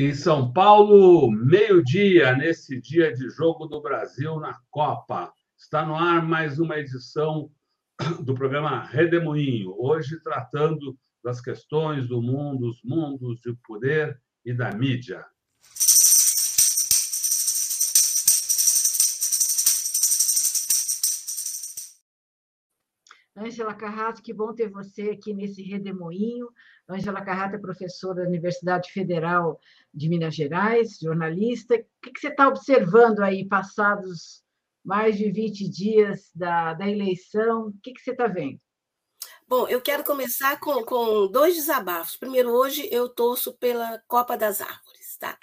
Em 0.00 0.14
São 0.14 0.52
Paulo, 0.52 1.28
meio-dia, 1.28 2.32
nesse 2.36 2.80
dia 2.80 3.12
de 3.12 3.28
jogo 3.30 3.66
do 3.66 3.82
Brasil 3.82 4.38
na 4.38 4.56
Copa. 4.70 5.32
Está 5.58 5.84
no 5.84 5.96
ar 5.96 6.24
mais 6.24 6.60
uma 6.60 6.78
edição 6.78 7.50
do 8.24 8.32
programa 8.32 8.84
Redemoinho, 8.84 9.74
hoje 9.76 10.20
tratando 10.20 10.96
das 11.20 11.40
questões 11.40 12.06
do 12.06 12.22
mundo, 12.22 12.68
os 12.68 12.80
mundos 12.84 13.40
de 13.40 13.52
poder 13.66 14.16
e 14.44 14.54
da 14.54 14.70
mídia. 14.70 15.26
Ângela 23.38 23.72
Carrato, 23.72 24.22
que 24.22 24.32
bom 24.32 24.52
ter 24.52 24.68
você 24.68 25.10
aqui 25.10 25.32
nesse 25.32 25.62
redemoinho. 25.62 26.48
Ângela 26.88 27.22
Carrato 27.22 27.54
é 27.54 27.58
professora 27.58 28.22
da 28.22 28.28
Universidade 28.28 28.90
Federal 28.90 29.60
de 29.92 30.08
Minas 30.08 30.34
Gerais, 30.34 30.98
jornalista. 31.00 31.74
O 31.74 32.12
que 32.12 32.20
você 32.20 32.28
está 32.28 32.48
observando 32.48 33.20
aí, 33.20 33.46
passados 33.46 34.42
mais 34.84 35.16
de 35.16 35.30
20 35.30 35.68
dias 35.68 36.30
da, 36.34 36.74
da 36.74 36.88
eleição? 36.88 37.68
O 37.68 37.72
que 37.82 37.98
você 37.98 38.12
está 38.12 38.26
vendo? 38.26 38.60
Bom, 39.48 39.66
eu 39.66 39.80
quero 39.80 40.04
começar 40.04 40.60
com, 40.60 40.84
com 40.84 41.26
dois 41.26 41.54
desabafos. 41.54 42.16
Primeiro, 42.16 42.50
hoje 42.50 42.86
eu 42.92 43.08
torço 43.08 43.54
pela 43.54 43.98
Copa 44.06 44.36
das 44.36 44.60
Árvores, 44.60 45.16
tá? 45.18 45.38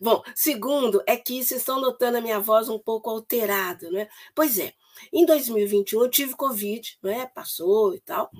Bom, 0.00 0.22
segundo, 0.34 1.00
é 1.06 1.16
que 1.16 1.34
vocês 1.34 1.60
estão 1.60 1.80
notando 1.80 2.18
a 2.18 2.20
minha 2.20 2.40
voz 2.40 2.68
um 2.68 2.80
pouco 2.80 3.08
alterada, 3.08 3.88
né? 3.92 4.08
Pois 4.34 4.58
é, 4.58 4.72
em 5.12 5.24
2021 5.24 6.02
eu 6.02 6.10
tive 6.10 6.34
Covid, 6.34 6.98
né? 7.02 7.26
Passou 7.34 7.94
e 7.94 8.00
tal. 8.00 8.30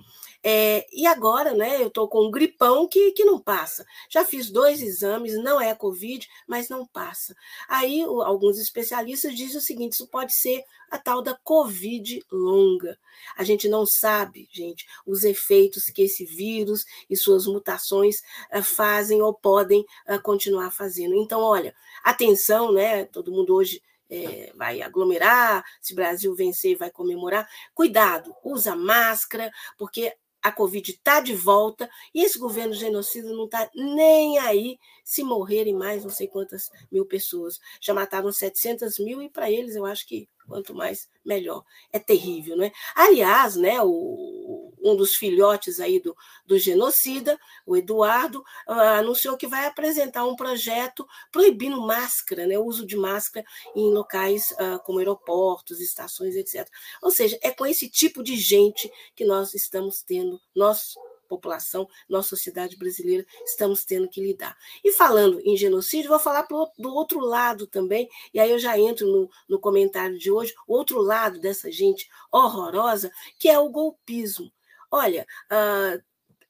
É, 0.47 0.87
e 0.93 1.07
agora, 1.07 1.55
né, 1.55 1.81
eu 1.81 1.87
estou 1.87 2.07
com 2.07 2.27
um 2.27 2.31
gripão 2.31 2.87
que, 2.87 3.13
que 3.13 3.25
não 3.25 3.41
passa. 3.41 3.87
Já 4.11 4.27
fiz 4.27 4.51
dois 4.51 4.83
exames, 4.83 5.43
não 5.43 5.59
é 5.59 5.75
Covid, 5.75 6.29
mas 6.47 6.69
não 6.69 6.87
passa. 6.87 7.35
Aí 7.67 8.05
o, 8.05 8.21
alguns 8.21 8.59
especialistas 8.59 9.35
dizem 9.35 9.57
o 9.57 9.63
seguinte: 9.63 9.95
isso 9.95 10.07
pode 10.07 10.35
ser 10.35 10.63
a 10.91 10.99
tal 10.99 11.23
da 11.23 11.35
Covid 11.35 12.23
longa. 12.31 12.99
A 13.37 13.43
gente 13.43 13.69
não 13.69 13.87
sabe, 13.87 14.47
gente, 14.53 14.87
os 15.07 15.25
efeitos 15.25 15.87
que 15.87 16.03
esse 16.03 16.27
vírus 16.27 16.85
e 17.09 17.17
suas 17.17 17.47
mutações 17.47 18.21
uh, 18.55 18.63
fazem 18.63 19.23
ou 19.23 19.33
podem 19.33 19.81
uh, 20.07 20.21
continuar 20.23 20.71
fazendo. 20.71 21.15
Então, 21.15 21.41
olha, 21.41 21.75
atenção, 22.05 22.71
né? 22.71 23.07
Todo 23.07 23.33
mundo 23.33 23.55
hoje 23.55 23.81
é, 24.11 24.53
vai 24.55 24.83
aglomerar, 24.83 25.65
se 25.81 25.95
Brasil 25.95 26.35
vencer, 26.35 26.77
vai 26.77 26.91
comemorar. 26.91 27.49
Cuidado, 27.75 28.35
usa 28.45 28.77
máscara, 28.77 29.51
porque 29.79 30.15
a 30.45 30.53
Covid 30.53 30.91
está 30.91 31.21
de 31.21 31.35
volta 31.35 31.89
e 32.15 32.23
esse 32.23 32.39
governo 32.39 32.75
genocida 32.75 33.33
não 33.33 33.47
está 33.47 33.71
nem 33.75 34.39
aí 34.39 34.79
se 35.03 35.23
morrerem 35.23 35.75
mais 35.75 36.05
não 36.05 36.11
sei 36.11 36.29
quantas 36.29 36.71
mil 36.93 37.07
pessoas. 37.07 37.59
Já 37.81 37.95
mataram 37.95 38.31
700 38.31 38.99
mil 38.99 39.23
e 39.23 39.31
para 39.31 39.51
eles 39.51 39.75
eu 39.75 39.87
acho 39.87 40.07
que 40.07 40.29
quanto 40.47 40.75
mais 40.75 41.09
melhor. 41.25 41.65
É 41.93 41.99
terrível, 41.99 42.57
não 42.57 42.65
é? 42.65 42.73
Aliás, 42.95 43.57
né, 43.57 43.81
o, 43.83 44.73
um 44.83 44.95
dos 44.97 45.17
filhotes 45.17 45.81
aí 45.81 45.99
do, 45.99 46.17
do 46.47 46.59
genocida, 46.59 47.39
o 47.67 47.77
Eduardo, 47.77 48.41
uh, 48.69 48.73
anunciou 48.99 49.37
que 49.37 49.47
vai 49.47 49.67
apresentar 49.67 50.25
um 50.25 50.37
projeto 50.37 51.07
proibindo 51.33 51.81
máscara, 51.81 52.47
né, 52.47 52.59
o 52.59 52.65
uso 52.65 52.87
de 52.87 52.97
máscara 52.97 53.47
em 53.75 53.93
locais 53.93 54.53
uh, 54.53 54.79
como 54.85 54.99
aeroportos, 54.99 55.81
estações, 55.81 56.37
etc. 56.37 56.69
Ou 57.03 57.11
seja, 57.11 57.39
é 57.43 57.51
com 57.51 57.65
esse 57.65 57.89
tipo 57.89 58.23
de 58.23 58.37
gente 58.37 58.91
que 59.15 59.25
nós 59.25 59.55
estamos 59.55 60.03
tendo, 60.03 60.41
nós 60.55 60.95
população, 61.35 61.89
nossa 62.09 62.31
sociedade 62.31 62.77
brasileira, 62.77 63.25
estamos 63.45 63.85
tendo 63.85 64.09
que 64.09 64.21
lidar. 64.21 64.57
E 64.83 64.93
falando 64.93 65.41
em 65.41 65.57
genocídio, 65.57 66.11
vou 66.11 66.19
falar 66.19 66.47
do 66.79 66.95
outro 66.95 67.21
lado 67.21 67.67
também, 67.67 68.09
e 68.33 68.41
aí 68.41 68.51
eu 68.51 68.59
já 68.59 68.79
entro 68.79 69.07
no, 69.07 69.31
no 69.49 69.59
comentário 69.59 70.19
de 70.19 70.31
hoje, 70.31 70.55
o 70.67 70.75
outro 70.75 71.01
lado 71.01 71.41
dessa 71.41 71.71
gente 71.71 72.09
horrorosa, 72.31 73.11
que 73.39 73.49
é 73.49 73.59
o 73.59 73.69
golpismo. 73.69 74.51
Olha, 74.91 75.27
uh, 75.51 76.03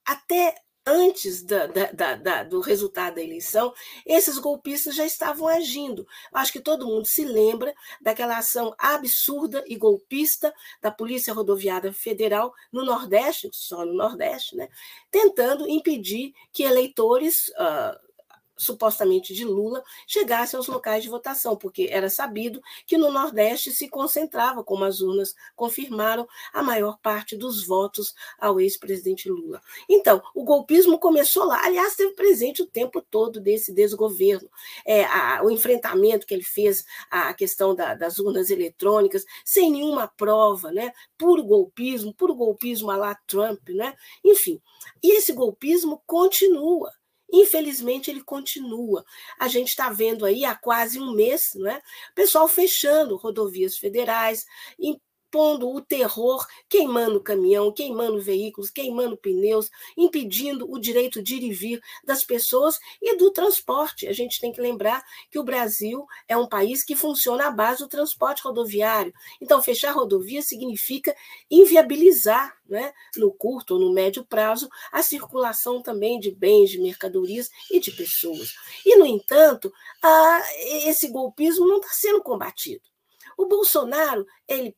até 0.05 0.55
antes 0.87 1.43
da, 1.43 1.67
da, 1.67 2.15
da, 2.15 2.43
do 2.43 2.61
resultado 2.61 3.15
da 3.15 3.23
eleição, 3.23 3.73
esses 4.05 4.39
golpistas 4.39 4.95
já 4.95 5.05
estavam 5.05 5.49
agindo. 5.49 6.07
Acho 6.33 6.53
que 6.53 6.61
todo 6.61 6.87
mundo 6.87 7.07
se 7.07 7.25
lembra 7.25 7.75
daquela 8.01 8.39
ação 8.39 8.75
absurda 8.79 9.65
e 9.67 9.77
golpista 9.77 10.53
da 10.81 10.91
Polícia 10.91 11.33
Rodoviária 11.33 11.93
Federal 11.93 12.53
no 12.71 12.85
Nordeste, 12.85 13.49
só 13.53 13.85
no 13.85 13.95
Nordeste, 13.95 14.57
né, 14.57 14.69
tentando 15.11 15.69
impedir 15.69 16.33
que 16.53 16.63
eleitores. 16.63 17.49
Uh, 17.51 18.14
supostamente 18.57 19.35
de 19.35 19.45
Lula, 19.45 19.83
chegasse 20.07 20.57
aos 20.57 20.67
locais 20.67 21.03
de 21.03 21.09
votação, 21.09 21.57
porque 21.57 21.89
era 21.91 22.09
sabido 22.09 22.61
que 22.87 22.97
no 22.97 23.11
Nordeste 23.11 23.73
se 23.73 23.89
concentrava, 23.89 24.63
como 24.63 24.85
as 24.85 25.01
urnas 25.01 25.35
confirmaram, 25.55 26.27
a 26.53 26.63
maior 26.63 26.99
parte 26.99 27.37
dos 27.37 27.67
votos 27.67 28.15
ao 28.39 28.61
ex-presidente 28.61 29.29
Lula. 29.29 29.61
Então, 29.89 30.23
o 30.35 30.45
golpismo 30.45 30.99
começou 30.99 31.45
lá, 31.45 31.65
aliás, 31.65 31.97
teve 31.97 32.15
presente 32.15 32.63
o 32.63 32.67
tempo 32.67 33.01
todo 33.03 33.41
desse 33.41 33.73
desgoverno. 33.73 34.49
É, 34.87 35.05
a, 35.05 35.43
o 35.43 35.51
enfrentamento 35.51 36.27
que 36.27 36.35
ele 36.35 36.45
fez 36.45 36.85
à 37.11 37.33
questão 37.35 37.75
da, 37.75 37.95
das 37.95 38.19
urnas 38.19 38.51
eletrônicas, 38.51 39.25
sem 39.45 39.71
nenhuma 39.71 40.09
prova, 40.09 40.71
né? 40.71 40.93
puro 41.19 41.43
golpismo, 41.43 42.15
puro 42.15 42.35
golpismo 42.35 42.91
a 42.91 42.97
lá 42.97 43.15
Trump, 43.27 43.69
né? 43.71 43.95
enfim. 44.25 44.61
E 45.03 45.17
esse 45.17 45.33
golpismo 45.33 46.03
continua. 46.07 46.93
Infelizmente, 47.33 48.11
ele 48.11 48.23
continua. 48.23 49.05
A 49.39 49.49
gente 49.49 49.69
está 49.69 49.91
vendo 49.91 50.25
aí 50.25 50.45
há 50.45 50.55
quase 50.55 51.01
um 51.01 51.13
mês, 51.13 51.53
não 51.55 51.69
é? 51.71 51.81
pessoal 52.15 52.47
fechando 52.49 53.17
rodovias 53.17 53.77
federais, 53.77 54.47
impondo 55.35 55.69
o 55.69 55.81
terror, 55.81 56.47
queimando 56.69 57.21
caminhão, 57.21 57.73
queimando 57.73 58.21
veículos, 58.21 58.71
queimando 58.71 59.17
pneus, 59.17 59.69
impedindo 59.97 60.71
o 60.71 60.79
direito 60.79 61.21
de 61.21 61.35
ir 61.35 61.43
e 61.43 61.53
vir 61.53 61.83
das 62.05 62.23
pessoas 62.23 62.79
e 63.03 63.17
do 63.17 63.33
transporte. 63.33 64.07
A 64.07 64.13
gente 64.13 64.41
tem 64.41 64.53
que 64.53 64.61
lembrar 64.61 65.03
que 65.29 65.39
o 65.39 65.43
Brasil 65.43 66.07
é 66.29 66.37
um 66.37 66.49
país 66.49 66.85
que 66.85 66.95
funciona 66.95 67.49
à 67.49 67.51
base 67.51 67.81
do 67.81 67.89
transporte 67.89 68.43
rodoviário. 68.45 69.13
Então, 69.41 69.61
fechar 69.61 69.91
rodovia 69.91 70.41
significa 70.41 71.15
inviabilizar, 71.51 72.57
né, 72.65 72.93
no 73.17 73.33
curto 73.33 73.75
ou 73.75 73.81
no 73.81 73.93
médio 73.93 74.25
prazo, 74.25 74.69
a 74.93 75.03
circulação 75.03 75.83
também 75.83 76.21
de 76.21 76.31
bens, 76.31 76.71
de 76.71 76.79
mercadorias 76.79 77.51
e 77.73 77.81
de 77.81 77.91
pessoas. 77.91 78.55
E, 78.87 78.97
no 78.97 79.05
entanto, 79.05 79.73
a, 80.01 80.43
esse 80.87 81.09
golpismo 81.09 81.67
não 81.67 81.79
está 81.79 81.89
sendo 81.91 82.23
combatido. 82.23 82.83
O 83.37 83.47
Bolsonaro, 83.47 84.25
ele 84.47 84.77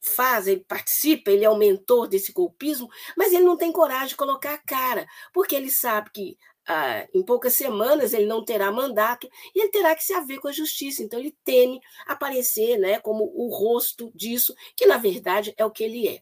faz, 0.00 0.46
ele 0.46 0.64
participa, 0.66 1.30
ele 1.30 1.44
é 1.44 1.50
o 1.50 1.56
mentor 1.56 2.08
desse 2.08 2.32
golpismo, 2.32 2.88
mas 3.16 3.32
ele 3.32 3.44
não 3.44 3.56
tem 3.56 3.72
coragem 3.72 4.08
de 4.08 4.16
colocar 4.16 4.54
a 4.54 4.58
cara, 4.58 5.06
porque 5.32 5.54
ele 5.54 5.70
sabe 5.70 6.10
que 6.10 6.38
ah, 6.68 7.06
em 7.14 7.24
poucas 7.24 7.54
semanas 7.54 8.12
ele 8.12 8.26
não 8.26 8.44
terá 8.44 8.70
mandato 8.70 9.26
e 9.54 9.60
ele 9.60 9.70
terá 9.70 9.94
que 9.94 10.04
se 10.04 10.12
haver 10.12 10.38
com 10.38 10.48
a 10.48 10.52
justiça. 10.52 11.02
Então 11.02 11.18
ele 11.18 11.34
teme 11.42 11.80
aparecer 12.06 12.78
né, 12.78 13.00
como 13.00 13.24
o 13.34 13.48
rosto 13.48 14.12
disso, 14.14 14.54
que 14.76 14.86
na 14.86 14.98
verdade 14.98 15.54
é 15.56 15.64
o 15.64 15.70
que 15.70 15.82
ele 15.82 16.06
é. 16.06 16.20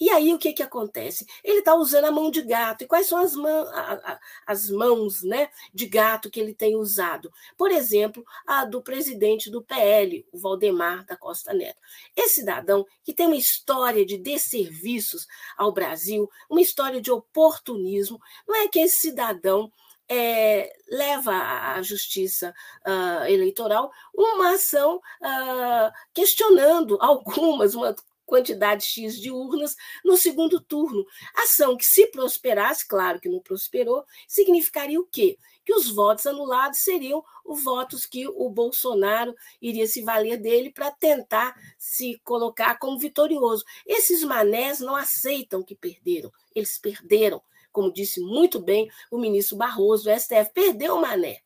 E 0.00 0.10
aí 0.10 0.32
o 0.32 0.38
que, 0.38 0.52
que 0.52 0.62
acontece? 0.62 1.26
Ele 1.42 1.58
está 1.58 1.74
usando 1.74 2.04
a 2.04 2.10
mão 2.10 2.30
de 2.30 2.42
gato. 2.42 2.82
E 2.82 2.86
quais 2.86 3.06
são 3.06 3.18
as, 3.18 3.34
mão, 3.34 3.66
a, 3.68 3.92
a, 3.94 4.20
as 4.46 4.70
mãos 4.70 5.22
né, 5.22 5.48
de 5.74 5.86
gato 5.86 6.30
que 6.30 6.38
ele 6.38 6.54
tem 6.54 6.76
usado? 6.76 7.32
Por 7.56 7.70
exemplo, 7.70 8.24
a 8.46 8.64
do 8.64 8.82
presidente 8.82 9.50
do 9.50 9.62
PL, 9.62 10.26
o 10.32 10.38
Valdemar 10.38 11.04
da 11.04 11.16
Costa 11.16 11.52
Neto. 11.52 11.78
Esse 12.16 12.36
cidadão 12.36 12.86
que 13.02 13.12
tem 13.12 13.26
uma 13.26 13.36
história 13.36 14.06
de 14.06 14.16
desserviços 14.16 15.26
ao 15.56 15.72
Brasil, 15.72 16.30
uma 16.48 16.60
história 16.60 17.00
de 17.00 17.10
oportunismo, 17.10 18.20
não 18.46 18.56
é 18.56 18.68
que 18.68 18.78
esse 18.78 19.00
cidadão 19.00 19.70
é, 20.08 20.72
leva 20.88 21.32
à 21.32 21.82
justiça 21.82 22.54
uh, 22.86 23.24
eleitoral 23.26 23.90
uma 24.14 24.52
ação 24.52 24.96
uh, 24.96 25.92
questionando 26.14 26.96
algumas, 27.02 27.74
uma 27.74 27.94
quantidade 28.28 28.84
X 28.84 29.18
de 29.18 29.30
urnas 29.30 29.74
no 30.04 30.16
segundo 30.16 30.60
turno. 30.60 31.04
Ação 31.34 31.76
que, 31.76 31.84
se 31.84 32.06
prosperasse, 32.08 32.86
claro 32.86 33.18
que 33.18 33.28
não 33.28 33.40
prosperou, 33.40 34.04
significaria 34.28 35.00
o 35.00 35.06
quê? 35.06 35.38
Que 35.64 35.74
os 35.74 35.90
votos 35.90 36.26
anulados 36.26 36.80
seriam 36.80 37.24
os 37.44 37.64
votos 37.64 38.04
que 38.04 38.28
o 38.28 38.50
Bolsonaro 38.50 39.34
iria 39.60 39.86
se 39.86 40.02
valer 40.02 40.36
dele 40.36 40.70
para 40.70 40.90
tentar 40.90 41.54
se 41.78 42.20
colocar 42.22 42.78
como 42.78 42.98
vitorioso. 42.98 43.64
Esses 43.86 44.22
manés 44.22 44.78
não 44.78 44.94
aceitam 44.94 45.62
que 45.62 45.74
perderam, 45.74 46.30
eles 46.54 46.78
perderam. 46.78 47.42
Como 47.72 47.92
disse 47.92 48.20
muito 48.20 48.60
bem 48.60 48.90
o 49.10 49.18
ministro 49.18 49.56
Barroso, 49.56 50.10
o 50.10 50.18
STF 50.18 50.52
perdeu 50.52 50.96
o 50.96 51.00
mané. 51.00 51.40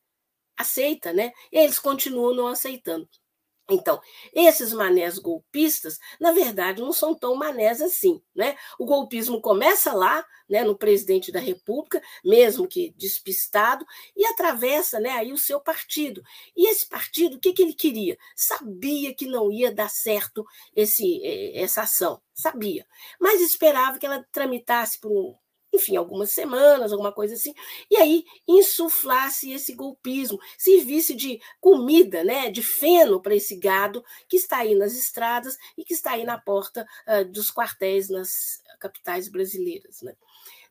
Aceita, 0.56 1.12
né? 1.12 1.32
E 1.50 1.58
eles 1.58 1.78
continuam 1.78 2.34
não 2.34 2.46
aceitando. 2.46 3.08
Então, 3.70 4.00
esses 4.34 4.72
manés 4.72 5.18
golpistas, 5.18 5.98
na 6.20 6.32
verdade, 6.32 6.82
não 6.82 6.92
são 6.92 7.14
tão 7.14 7.36
manés 7.36 7.80
assim, 7.80 8.20
né? 8.34 8.56
O 8.78 8.84
golpismo 8.84 9.40
começa 9.40 9.92
lá, 9.94 10.24
né, 10.48 10.64
no 10.64 10.76
presidente 10.76 11.30
da 11.30 11.38
República, 11.40 12.02
mesmo 12.24 12.66
que 12.66 12.92
despistado, 12.96 13.86
e 14.16 14.26
atravessa, 14.26 14.98
né, 15.00 15.10
aí 15.10 15.32
o 15.32 15.38
seu 15.38 15.60
partido. 15.60 16.22
E 16.56 16.68
esse 16.68 16.88
partido, 16.88 17.36
o 17.36 17.40
que, 17.40 17.52
que 17.52 17.62
ele 17.62 17.72
queria? 17.72 18.18
Sabia 18.36 19.14
que 19.14 19.26
não 19.26 19.50
ia 19.50 19.72
dar 19.72 19.88
certo 19.88 20.44
esse, 20.74 21.20
eh, 21.24 21.62
essa 21.62 21.82
ação, 21.82 22.20
sabia, 22.34 22.86
mas 23.20 23.40
esperava 23.40 23.98
que 23.98 24.04
ela 24.06 24.26
tramitasse 24.32 25.00
por 25.00 25.10
um, 25.12 25.34
enfim, 25.72 25.96
algumas 25.96 26.30
semanas, 26.30 26.92
alguma 26.92 27.12
coisa 27.12 27.34
assim, 27.34 27.54
e 27.90 27.96
aí 27.96 28.24
insuflasse 28.46 29.52
esse 29.52 29.72
golpismo, 29.74 30.38
servisse 30.58 31.14
de 31.14 31.40
comida, 31.60 32.22
né, 32.22 32.50
de 32.50 32.62
feno 32.62 33.20
para 33.20 33.34
esse 33.34 33.56
gado 33.56 34.04
que 34.28 34.36
está 34.36 34.58
aí 34.58 34.74
nas 34.74 34.94
estradas 34.94 35.56
e 35.76 35.84
que 35.84 35.94
está 35.94 36.12
aí 36.12 36.24
na 36.24 36.38
porta 36.38 36.86
uh, 37.06 37.24
dos 37.24 37.50
quartéis 37.50 38.08
nas 38.08 38.62
capitais 38.78 39.28
brasileiras. 39.28 40.02
Né? 40.02 40.14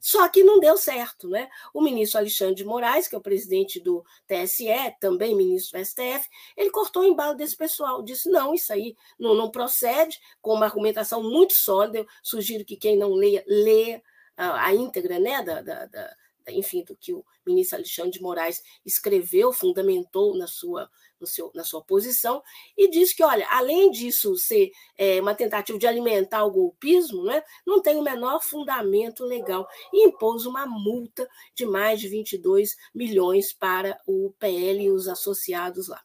Só 0.02 0.28
que 0.28 0.44
não 0.44 0.60
deu 0.60 0.76
certo, 0.78 1.30
né? 1.30 1.48
O 1.72 1.80
ministro 1.80 2.18
Alexandre 2.18 2.56
de 2.56 2.66
Moraes, 2.66 3.08
que 3.08 3.14
é 3.14 3.18
o 3.18 3.22
presidente 3.22 3.80
do 3.80 4.04
TSE, 4.28 4.66
também 5.00 5.36
ministro 5.36 5.80
do 5.80 5.86
STF, 5.86 6.28
ele 6.58 6.72
cortou 6.72 7.04
o 7.04 7.06
embalo 7.06 7.36
desse 7.36 7.56
pessoal, 7.56 8.02
disse: 8.02 8.28
não, 8.28 8.52
isso 8.52 8.74
aí 8.74 8.96
não, 9.20 9.36
não 9.36 9.52
procede, 9.52 10.20
com 10.42 10.56
uma 10.56 10.66
argumentação 10.66 11.22
muito 11.22 11.54
sólida. 11.54 12.00
Eu 12.00 12.08
sugiro 12.24 12.66
que 12.66 12.76
quem 12.76 12.98
não 12.98 13.14
leia, 13.14 13.44
leia 13.46 14.02
a, 14.42 14.74
íntegra 14.74 15.20
né, 15.20 15.44
da, 15.44 15.62
da, 15.62 15.86
da, 15.86 16.16
enfim, 16.50 16.84
do 16.84 16.96
que 16.96 17.14
o 17.14 17.24
ministro 17.46 17.78
Alexandre 17.78 18.12
de 18.12 18.22
Moraes 18.22 18.62
escreveu, 18.86 19.54
fundamentou 19.54 20.36
na 20.36 20.48
sua, 20.48 20.90
no 21.20 21.28
seu, 21.28 21.52
na 21.54 21.64
sua 21.64 21.84
posição, 21.84 22.42
e 22.78 22.90
diz 22.90 23.14
que, 23.14 23.24
olha, 23.24 23.48
além 23.50 23.92
disso 23.92 24.36
ser 24.36 24.72
é, 24.98 25.22
uma 25.22 25.36
tentativa 25.36 25.78
de 25.78 25.88
alimentar 25.88 26.44
o 26.44 26.52
golpismo, 26.52 27.24
né, 27.24 27.44
não 27.66 27.82
tem 27.82 27.98
o 27.98 28.04
menor 28.04 28.42
fundamento 28.42 29.24
legal, 29.24 29.68
e 29.94 30.08
impôs 30.08 30.46
uma 30.46 30.66
multa 30.66 31.28
de 31.54 31.66
mais 31.66 32.00
de 32.00 32.08
22 32.08 32.76
milhões 32.94 33.54
para 33.54 34.00
o 34.08 34.34
PL 34.40 34.84
e 34.84 34.92
os 34.92 35.08
associados 35.08 35.88
lá. 35.88 36.02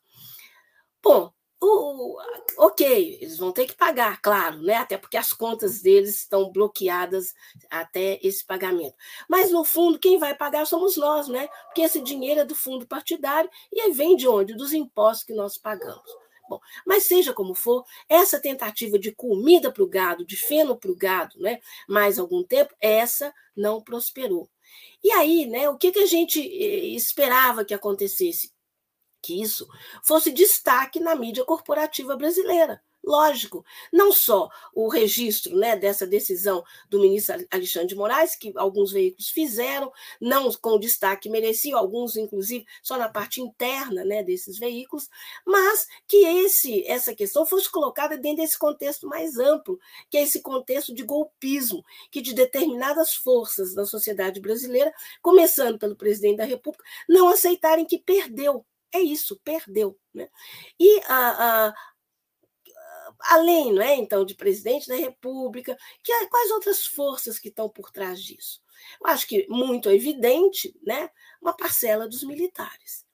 Bom, 1.03 1.33
o, 1.61 2.19
ok, 2.59 3.19
eles 3.21 3.39
vão 3.39 3.51
ter 3.51 3.67
que 3.67 3.75
pagar, 3.75 4.21
claro, 4.21 4.63
né? 4.63 4.75
até 4.75 4.99
porque 4.99 5.17
as 5.17 5.33
contas 5.33 5.81
deles 5.81 6.17
estão 6.17 6.51
bloqueadas 6.51 7.33
até 7.71 8.19
esse 8.23 8.45
pagamento. 8.45 8.95
Mas, 9.29 9.51
no 9.51 9.65
fundo, 9.65 9.99
quem 9.99 10.19
vai 10.19 10.35
pagar 10.35 10.67
somos 10.67 10.97
nós, 10.97 11.29
né? 11.29 11.49
porque 11.67 11.83
esse 11.83 12.01
dinheiro 12.01 12.41
é 12.41 12.45
do 12.45 12.55
fundo 12.55 12.87
partidário 12.87 13.51
e 13.73 13.81
aí 13.81 13.93
vem 13.93 14.17
de 14.17 14.29
onde? 14.29 14.55
Dos 14.55 14.73
impostos 14.73 15.25
que 15.25 15.35
nós 15.35 15.57
pagamos. 15.57 16.11
Bom, 16.49 16.61
mas 16.87 17.09
seja 17.09 17.33
como 17.33 17.55
for, 17.55 17.85
essa 18.09 18.41
tentativa 18.41 18.99
de 18.99 19.13
comida 19.13 19.73
para 19.73 19.83
o 19.83 19.89
gado, 19.89 20.25
de 20.25 20.37
feno 20.37 20.77
para 20.77 20.93
o 20.93 20.97
gado, 20.97 21.37
né, 21.41 21.59
mais 21.89 22.21
algum 22.21 22.45
tempo, 22.45 22.73
essa 22.81 23.35
não 23.57 23.83
prosperou. 23.83 24.49
E 25.03 25.11
aí, 25.13 25.47
né, 25.47 25.69
o 25.69 25.77
que, 25.77 25.91
que 25.91 25.99
a 25.99 26.07
gente 26.07 26.41
eh, 26.41 26.95
esperava 26.95 27.65
que 27.65 27.75
acontecesse? 27.75 28.53
Que 29.27 29.43
isso 29.43 29.69
fosse 30.05 30.31
destaque 30.31 31.01
na 31.01 31.17
mídia 31.17 31.45
corporativa 31.45 32.17
brasileira. 32.17 32.81
Lógico, 33.07 33.65
não 33.93 34.11
só 34.11 34.49
o 34.75 34.89
registro 34.89 35.57
né, 35.57 35.77
dessa 35.77 36.05
decisão 36.05 36.65
do 36.91 37.01
ministro 37.01 37.37
Alexandre 37.53 37.87
de 37.87 37.95
Moraes, 37.95 38.35
que 38.35 38.53
alguns 38.57 38.91
veículos 38.91 39.29
fizeram, 39.29 39.93
não 40.21 40.53
com 40.55 40.77
destaque 40.77 41.29
mereciam, 41.29 41.79
alguns, 41.79 42.17
inclusive, 42.17 42.67
só 42.83 42.99
na 42.99 43.09
parte 43.09 43.41
interna 43.41 44.05
né, 44.05 44.25
desses 44.25 44.59
veículos, 44.59 45.09
mas 45.47 45.87
que 46.09 46.17
esse, 46.17 46.85
essa 46.89 47.15
questão 47.15 47.47
fosse 47.47 47.71
colocada 47.71 48.19
dentro 48.19 48.43
desse 48.43 48.59
contexto 48.59 49.07
mais 49.07 49.39
amplo, 49.39 49.79
que 50.11 50.17
é 50.17 50.23
esse 50.23 50.43
contexto 50.43 50.93
de 50.93 51.05
golpismo, 51.05 51.85
que 52.11 52.21
de 52.21 52.35
determinadas 52.35 53.15
forças 53.15 53.73
da 53.73 53.87
sociedade 53.87 54.41
brasileira, 54.41 54.93
começando 55.23 55.79
pelo 55.79 55.95
presidente 55.95 56.39
da 56.39 56.45
República, 56.45 56.85
não 57.09 57.29
aceitarem 57.29 57.87
que 57.87 57.99
perdeu 57.99 58.67
é 58.93 59.01
isso, 59.01 59.41
perdeu. 59.45 59.99
Né? 60.15 60.29
E 60.79 61.01
a, 61.07 61.69
a, 61.69 61.75
além, 63.21 63.73
não 63.73 63.83
é, 63.83 63.97
então, 63.97 64.25
de 64.25 64.35
presidente 64.35 64.89
da 64.89 64.97
República, 64.97 65.77
que, 66.03 66.27
quais 66.27 66.51
outras 66.51 66.87
forças 66.87 67.39
que 67.39 67.49
estão 67.49 67.69
por 67.69 67.91
trás 67.91 68.23
disso? 68.23 68.63
Eu 69.01 69.09
acho 69.09 69.27
que 69.27 69.47
muito 69.49 69.91
evidente, 69.91 70.79
né, 70.85 71.11
uma 71.41 71.57
parcela 71.57 72.09
dos 72.09 72.23
militares. 72.23 73.06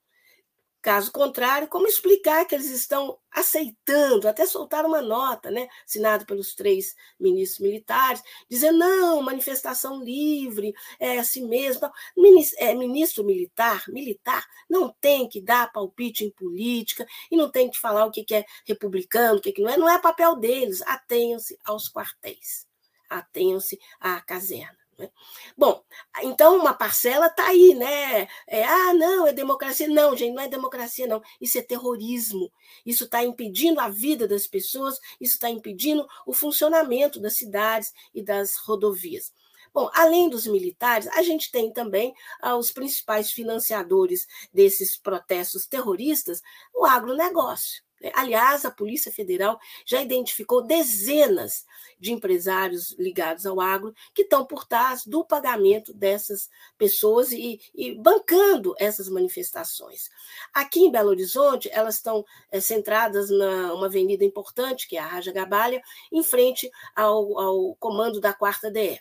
Caso 0.83 1.13
contrário, 1.13 1.69
como 1.69 1.87
explicar 1.87 2.45
que 2.45 2.57
eles 2.57 2.69
estão 2.69 3.17
aceitando, 3.31 4.27
até 4.27 4.45
soltar 4.45 4.85
uma 4.85 5.01
nota, 5.01 5.49
né, 5.49 5.69
assinada 5.87 6.25
pelos 6.25 6.57
três 6.57 6.97
ministros 7.21 7.61
militares, 7.61 8.21
dizendo 8.51 8.79
não, 8.79 9.23
manifestação 9.23 10.03
livre, 10.03 10.75
é 10.99 11.21
assim 11.21 11.47
mesmo. 11.47 11.89
Ministro, 12.17 12.59
é, 12.61 12.75
ministro 12.75 13.25
militar, 13.25 13.85
militar, 13.89 14.45
não 14.69 14.93
tem 15.01 15.29
que 15.29 15.41
dar 15.41 15.71
palpite 15.71 16.25
em 16.25 16.33
política 16.33 17.07
e 17.31 17.37
não 17.37 17.49
tem 17.49 17.71
que 17.71 17.79
falar 17.79 18.05
o 18.07 18.11
que 18.11 18.35
é 18.35 18.45
republicano, 18.67 19.39
o 19.39 19.41
que 19.41 19.63
não 19.63 19.71
é, 19.71 19.77
não 19.77 19.89
é 19.89 20.01
papel 20.01 20.35
deles. 20.35 20.83
Atenham-se 20.83 21.57
aos 21.65 21.89
quartéis, 21.89 22.67
atenham-se 23.09 23.79
à 24.01 24.21
caserna. 24.21 24.82
Né? 24.99 25.11
Bom, 25.57 25.83
então 26.23 26.57
uma 26.57 26.75
parcela 26.75 27.27
está 27.27 27.49
aí, 27.49 27.75
né? 27.75 28.29
É, 28.47 28.65
ah, 28.65 28.95
não, 28.95 29.27
é 29.27 29.33
democracia. 29.33 29.89
Não, 29.89 30.17
gente, 30.17 30.35
não 30.35 30.43
é 30.43 30.49
democracia, 30.49 31.07
não. 31.07 31.23
Isso 31.41 31.59
é 31.59 31.63
terrorismo. 31.63 32.53
Isso 32.85 33.05
está 33.05 33.25
impedindo 33.25 33.81
a 33.81 33.89
vida 33.89 34.29
das 34.29 34.47
pessoas, 34.47 34.99
isso 35.21 35.35
está 35.35 35.49
impedindo 35.51 36.07
o 36.27 36.33
funcionamento 36.33 37.21
das 37.21 37.37
cidades 37.37 37.93
e 38.15 38.23
das 38.23 38.57
rodovias. 38.57 39.33
Bom, 39.75 39.89
além 39.95 40.29
dos 40.29 40.47
militares, 40.47 41.09
a 41.09 41.23
gente 41.23 41.51
tem 41.51 41.73
também 41.73 42.13
ah, 42.43 42.57
os 42.57 42.71
principais 42.71 43.31
financiadores 43.31 44.27
desses 44.53 44.99
protestos 44.99 45.67
terroristas, 45.67 46.43
o 46.75 46.85
agronegócio. 46.85 47.83
Aliás, 48.15 48.65
a 48.65 48.71
Polícia 48.71 49.13
Federal 49.13 49.59
já 49.87 50.01
identificou 50.01 50.63
dezenas 50.63 51.65
de 51.99 52.13
empresários 52.13 52.93
ligados 52.99 53.47
ao 53.47 53.61
agro 53.61 53.95
que 54.15 54.23
estão 54.23 54.45
por 54.45 54.67
trás 54.67 55.05
do 55.05 55.25
pagamento 55.25 55.93
dessas 55.93 56.49
pessoas 56.77 57.33
e, 57.33 57.61
e 57.75 57.95
bancando 57.95 58.75
essas 58.79 59.09
manifestações. 59.09 60.11
Aqui 60.53 60.81
em 60.81 60.91
Belo 60.91 61.11
Horizonte, 61.11 61.69
elas 61.73 61.97
estão 61.97 62.25
é, 62.51 62.61
centradas 62.61 63.31
numa 63.31 63.87
avenida 63.87 64.25
importante, 64.25 64.89
que 64.89 64.97
é 64.97 65.01
a 65.01 65.07
Raja 65.07 65.33
Gabalha, 65.33 65.83
em 66.11 66.23
frente 66.23 66.71
ao, 66.97 67.39
ao 67.39 67.75
comando 67.77 68.21
da 68.21 68.33
Quarta 68.33 68.71
DE. 68.71 69.01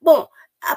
Bom, 0.00 0.28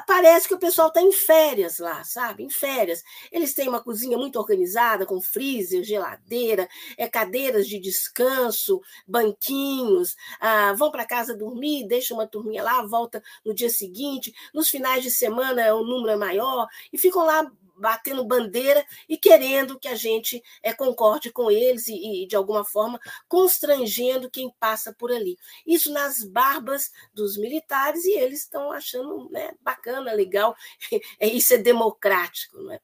parece 0.06 0.48
que 0.48 0.54
o 0.54 0.58
pessoal 0.58 0.88
está 0.88 1.00
em 1.00 1.12
férias 1.12 1.78
lá, 1.78 2.02
sabe? 2.04 2.42
Em 2.42 2.50
férias. 2.50 3.02
Eles 3.30 3.54
têm 3.54 3.68
uma 3.68 3.82
cozinha 3.82 4.18
muito 4.18 4.38
organizada, 4.38 5.06
com 5.06 5.20
freezer, 5.20 5.84
geladeira, 5.84 6.68
é, 6.96 7.08
cadeiras 7.08 7.66
de 7.68 7.78
descanso, 7.78 8.80
banquinhos. 9.06 10.16
Ah, 10.40 10.72
vão 10.72 10.90
para 10.90 11.06
casa 11.06 11.36
dormir, 11.36 11.86
deixam 11.86 12.16
uma 12.16 12.26
turminha 12.26 12.62
lá, 12.62 12.84
volta 12.86 13.22
no 13.44 13.54
dia 13.54 13.70
seguinte. 13.70 14.32
Nos 14.52 14.68
finais 14.68 15.02
de 15.02 15.10
semana 15.10 15.74
o 15.74 15.84
número 15.84 16.12
é 16.12 16.16
maior 16.16 16.66
e 16.92 16.98
ficam 16.98 17.24
lá 17.24 17.50
batendo 17.76 18.24
bandeira 18.24 18.84
e 19.08 19.16
querendo 19.16 19.78
que 19.78 19.88
a 19.88 19.94
gente 19.94 20.42
é, 20.62 20.72
concorde 20.72 21.30
com 21.30 21.50
eles 21.50 21.88
e, 21.88 22.24
e, 22.24 22.26
de 22.26 22.36
alguma 22.36 22.64
forma, 22.64 22.98
constrangendo 23.28 24.30
quem 24.30 24.50
passa 24.58 24.92
por 24.92 25.12
ali. 25.12 25.36
Isso 25.66 25.92
nas 25.92 26.22
barbas 26.22 26.90
dos 27.12 27.36
militares 27.36 28.04
e 28.04 28.12
eles 28.12 28.40
estão 28.40 28.72
achando 28.72 29.28
né, 29.30 29.52
bacana, 29.60 30.12
legal, 30.12 30.56
é, 31.20 31.28
isso 31.28 31.54
é 31.54 31.58
democrático. 31.58 32.58
Não 32.58 32.72
é? 32.72 32.80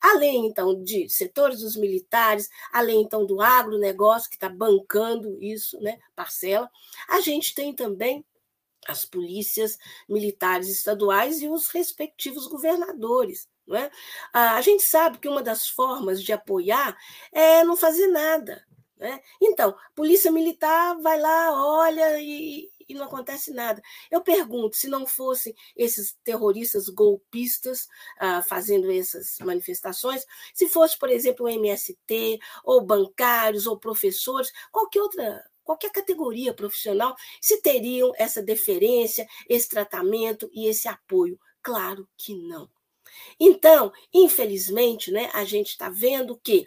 Além, 0.00 0.46
então, 0.46 0.82
de 0.82 1.08
setores 1.08 1.60
dos 1.60 1.76
militares, 1.76 2.48
além, 2.72 3.00
então, 3.00 3.24
do 3.24 3.40
agronegócio, 3.40 4.28
que 4.28 4.36
está 4.36 4.48
bancando 4.48 5.42
isso, 5.42 5.80
né, 5.80 5.98
parcela, 6.14 6.70
a 7.08 7.20
gente 7.20 7.54
tem 7.54 7.74
também 7.74 8.24
as 8.86 9.04
polícias 9.04 9.78
militares 10.08 10.68
estaduais 10.68 11.40
e 11.40 11.48
os 11.48 11.68
respectivos 11.68 12.46
governadores. 12.46 13.48
Não 13.66 13.76
é? 13.76 13.90
A 14.32 14.60
gente 14.60 14.82
sabe 14.82 15.18
que 15.18 15.28
uma 15.28 15.42
das 15.42 15.68
formas 15.68 16.22
de 16.22 16.32
apoiar 16.32 16.96
é 17.32 17.64
não 17.64 17.76
fazer 17.76 18.06
nada. 18.08 18.64
Né? 18.96 19.20
Então, 19.40 19.74
polícia 19.94 20.30
militar 20.30 20.96
vai 21.00 21.20
lá, 21.20 21.52
olha 21.52 22.20
e, 22.20 22.70
e 22.88 22.94
não 22.94 23.04
acontece 23.04 23.52
nada. 23.52 23.82
Eu 24.10 24.20
pergunto, 24.22 24.76
se 24.76 24.88
não 24.88 25.06
fossem 25.06 25.54
esses 25.76 26.16
terroristas 26.22 26.88
golpistas 26.88 27.88
ah, 28.18 28.42
fazendo 28.42 28.90
essas 28.90 29.38
manifestações, 29.40 30.24
se 30.54 30.68
fosse, 30.68 30.98
por 30.98 31.10
exemplo, 31.10 31.46
o 31.46 31.48
MST, 31.48 32.38
ou 32.62 32.80
bancários, 32.84 33.66
ou 33.66 33.78
professores, 33.78 34.52
qualquer 34.70 35.02
outra 35.02 35.44
qualquer 35.64 35.90
categoria 35.90 36.52
profissional, 36.52 37.16
se 37.40 37.62
teriam 37.62 38.12
essa 38.16 38.42
deferência, 38.42 39.26
esse 39.48 39.66
tratamento 39.66 40.50
e 40.52 40.66
esse 40.66 40.86
apoio? 40.88 41.40
Claro 41.62 42.06
que 42.18 42.34
não. 42.34 42.68
Então, 43.38 43.92
infelizmente, 44.12 45.10
né, 45.10 45.30
a 45.32 45.44
gente 45.44 45.70
está 45.70 45.88
vendo 45.88 46.36
que 46.42 46.66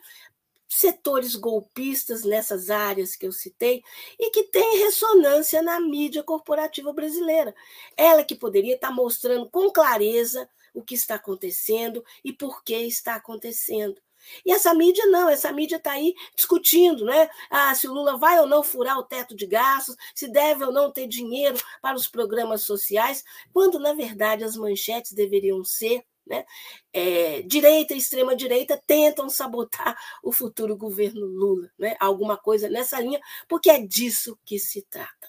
setores 0.69 1.35
golpistas 1.35 2.23
nessas 2.23 2.69
áreas 2.69 3.15
que 3.15 3.25
eu 3.25 3.31
citei 3.31 3.81
e 4.19 4.29
que 4.31 4.43
tem 4.43 4.79
ressonância 4.79 5.61
na 5.61 5.79
mídia 5.79 6.23
corporativa 6.23 6.91
brasileira. 6.91 7.55
Ela 7.95 8.23
que 8.23 8.35
poderia 8.35 8.75
estar 8.75 8.91
mostrando 8.91 9.49
com 9.49 9.71
clareza 9.71 10.49
o 10.73 10.83
que 10.83 10.95
está 10.95 11.15
acontecendo 11.15 12.03
e 12.23 12.33
por 12.33 12.63
que 12.63 12.75
está 12.75 13.15
acontecendo. 13.15 13.99
E 14.45 14.51
essa 14.51 14.73
mídia 14.73 15.05
não, 15.05 15.29
essa 15.29 15.51
mídia 15.53 15.77
está 15.77 15.91
aí 15.91 16.13
discutindo, 16.35 17.05
né? 17.05 17.29
Ah, 17.49 17.73
se 17.73 17.87
o 17.87 17.93
Lula 17.93 18.17
vai 18.17 18.39
ou 18.39 18.47
não 18.47 18.61
furar 18.61 18.97
o 18.97 19.03
teto 19.03 19.35
de 19.35 19.45
gastos, 19.45 19.95
se 20.13 20.27
deve 20.27 20.65
ou 20.65 20.71
não 20.71 20.91
ter 20.91 21.07
dinheiro 21.07 21.57
para 21.81 21.95
os 21.95 22.07
programas 22.07 22.63
sociais, 22.63 23.23
quando, 23.53 23.79
na 23.79 23.93
verdade, 23.93 24.43
as 24.43 24.57
manchetes 24.57 25.13
deveriam 25.13 25.63
ser 25.63 26.03
né? 26.27 26.45
É, 26.93 27.41
direita 27.43 27.93
e 27.93 27.97
extrema-direita 27.97 28.81
tentam 28.85 29.29
sabotar 29.29 29.97
o 30.23 30.31
futuro 30.31 30.75
governo 30.75 31.25
Lula, 31.25 31.69
né? 31.77 31.95
alguma 31.99 32.37
coisa 32.37 32.69
nessa 32.69 32.99
linha, 32.99 33.19
porque 33.47 33.69
é 33.69 33.79
disso 33.79 34.37
que 34.45 34.59
se 34.59 34.81
trata. 34.83 35.27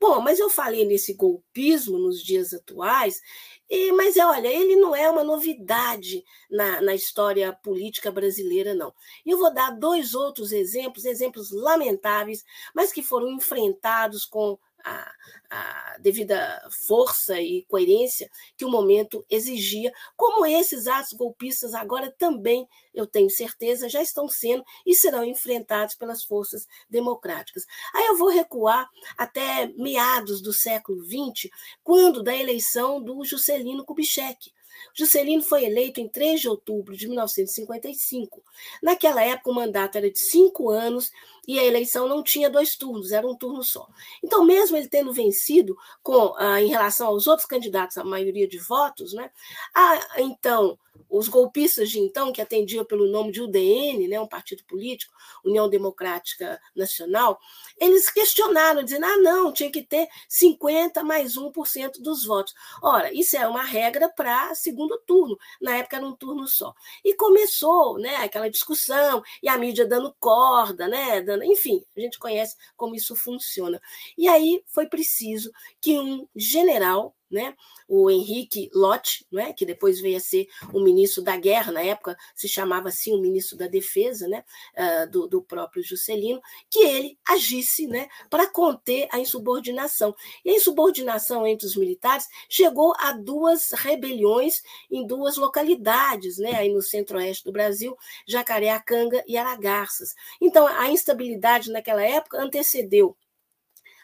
Bom, 0.00 0.20
mas 0.20 0.38
eu 0.38 0.50
falei 0.50 0.84
nesse 0.84 1.14
golpismo 1.14 1.98
nos 1.98 2.22
dias 2.22 2.52
atuais, 2.52 3.20
e, 3.68 3.92
mas 3.92 4.16
é, 4.16 4.24
olha, 4.24 4.48
ele 4.48 4.76
não 4.76 4.94
é 4.94 5.08
uma 5.10 5.22
novidade 5.22 6.24
na, 6.50 6.80
na 6.80 6.94
história 6.94 7.52
política 7.52 8.10
brasileira, 8.10 8.74
não. 8.74 8.92
E 9.24 9.30
eu 9.30 9.38
vou 9.38 9.52
dar 9.52 9.70
dois 9.70 10.14
outros 10.14 10.52
exemplos, 10.52 11.04
exemplos 11.04 11.50
lamentáveis, 11.50 12.44
mas 12.74 12.92
que 12.92 13.02
foram 13.02 13.28
enfrentados 13.30 14.24
com 14.24 14.58
a, 14.84 15.12
a 15.50 15.98
devida 15.98 16.62
força 16.86 17.40
e 17.40 17.64
coerência 17.68 18.30
que 18.56 18.64
o 18.64 18.70
momento 18.70 19.24
exigia, 19.28 19.92
como 20.16 20.46
esses 20.46 20.86
atos 20.86 21.12
golpistas 21.12 21.74
agora 21.74 22.10
também, 22.10 22.68
eu 22.94 23.06
tenho 23.06 23.30
certeza, 23.30 23.88
já 23.88 24.02
estão 24.02 24.28
sendo 24.28 24.64
e 24.86 24.94
serão 24.94 25.24
enfrentados 25.24 25.94
pelas 25.94 26.24
forças 26.24 26.66
democráticas. 26.88 27.64
Aí 27.94 28.06
eu 28.06 28.16
vou 28.16 28.28
recuar 28.28 28.88
até 29.16 29.68
meados 29.76 30.40
do 30.42 30.52
século 30.52 31.02
XX, 31.04 31.50
quando 31.82 32.22
da 32.22 32.34
eleição 32.34 33.02
do 33.02 33.24
Juscelino 33.24 33.84
Kubitschek, 33.84 34.52
Juscelino 34.94 35.42
foi 35.42 35.64
eleito 35.64 36.00
em 36.00 36.08
3 36.08 36.40
de 36.40 36.48
outubro 36.48 36.96
de 36.96 37.06
1955. 37.08 38.42
Naquela 38.82 39.22
época, 39.22 39.50
o 39.50 39.54
mandato 39.54 39.96
era 39.96 40.10
de 40.10 40.18
cinco 40.18 40.70
anos 40.70 41.10
e 41.46 41.58
a 41.58 41.64
eleição 41.64 42.06
não 42.06 42.22
tinha 42.22 42.50
dois 42.50 42.76
turnos, 42.76 43.10
era 43.10 43.26
um 43.26 43.34
turno 43.34 43.62
só. 43.62 43.88
Então, 44.22 44.44
mesmo 44.44 44.76
ele 44.76 44.88
tendo 44.88 45.12
vencido 45.12 45.76
com, 46.02 46.34
ah, 46.36 46.60
em 46.60 46.68
relação 46.68 47.06
aos 47.06 47.26
outros 47.26 47.48
candidatos, 47.48 47.96
a 47.96 48.04
maioria 48.04 48.46
de 48.46 48.58
votos, 48.58 49.14
né, 49.14 49.30
a, 49.74 50.20
então 50.20 50.78
os 51.08 51.28
golpistas 51.28 51.90
de 51.90 51.98
então, 51.98 52.32
que 52.32 52.40
atendiam 52.40 52.84
pelo 52.84 53.06
nome 53.06 53.32
de 53.32 53.40
UDN, 53.40 54.08
né, 54.08 54.20
um 54.20 54.26
partido 54.26 54.62
político, 54.64 55.14
União 55.44 55.68
Democrática 55.68 56.60
Nacional, 56.74 57.38
eles 57.78 58.10
questionaram, 58.10 58.82
dizendo: 58.82 59.06
ah, 59.06 59.16
não, 59.16 59.52
tinha 59.52 59.70
que 59.70 59.82
ter 59.82 60.08
50 60.28 61.02
mais 61.02 61.36
1% 61.36 62.00
dos 62.00 62.24
votos. 62.24 62.54
Ora, 62.82 63.12
isso 63.12 63.36
é 63.36 63.46
uma 63.46 63.62
regra 63.62 64.08
para 64.08 64.54
segundo 64.54 64.98
turno, 65.06 65.38
na 65.60 65.76
época 65.76 65.96
era 65.96 66.06
um 66.06 66.14
turno 66.14 66.46
só. 66.46 66.74
E 67.04 67.14
começou 67.14 67.98
né, 67.98 68.16
aquela 68.16 68.50
discussão, 68.50 69.22
e 69.42 69.48
a 69.48 69.56
mídia 69.56 69.86
dando 69.86 70.14
corda, 70.18 70.88
né, 70.88 71.20
dando, 71.20 71.44
enfim, 71.44 71.82
a 71.96 72.00
gente 72.00 72.18
conhece 72.18 72.56
como 72.76 72.94
isso 72.94 73.16
funciona. 73.16 73.80
E 74.16 74.28
aí 74.28 74.62
foi 74.66 74.86
preciso 74.86 75.50
que 75.80 75.98
um 75.98 76.26
general 76.34 77.14
né? 77.30 77.54
O 77.86 78.10
Henrique 78.10 78.70
Lott, 78.74 79.26
né? 79.30 79.52
que 79.52 79.64
depois 79.64 80.00
veio 80.00 80.16
a 80.16 80.20
ser 80.20 80.48
o 80.72 80.80
ministro 80.80 81.22
da 81.22 81.36
Guerra, 81.36 81.72
na 81.72 81.82
época 81.82 82.16
se 82.34 82.48
chamava 82.48 82.88
assim 82.88 83.12
o 83.12 83.20
ministro 83.20 83.56
da 83.56 83.66
Defesa, 83.66 84.26
né? 84.28 84.44
Uh, 84.76 85.10
do, 85.10 85.26
do, 85.26 85.42
próprio 85.42 85.82
Juscelino, 85.82 86.40
que 86.70 86.80
ele 86.80 87.18
agisse 87.26 87.86
né? 87.86 88.08
para 88.28 88.46
conter 88.46 89.08
a 89.10 89.18
insubordinação. 89.18 90.14
E 90.44 90.50
a 90.50 90.56
insubordinação 90.56 91.46
entre 91.46 91.66
os 91.66 91.76
militares 91.76 92.26
chegou 92.48 92.94
a 92.98 93.12
duas 93.12 93.70
rebeliões 93.72 94.62
em 94.90 95.06
duas 95.06 95.36
localidades, 95.36 96.38
né? 96.38 96.54
aí 96.54 96.72
no 96.72 96.82
centro-oeste 96.82 97.44
do 97.44 97.52
Brasil, 97.52 97.96
Jacareacanga 98.26 99.22
e 99.26 99.36
Aragarças. 99.36 100.14
Então, 100.40 100.66
a 100.66 100.90
instabilidade 100.90 101.70
naquela 101.70 102.02
época 102.02 102.38
antecedeu 102.38 103.16